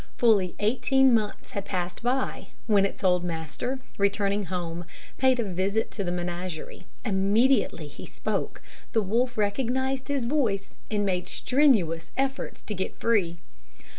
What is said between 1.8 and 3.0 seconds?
by, when